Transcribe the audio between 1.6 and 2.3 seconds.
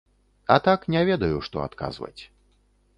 адказваць.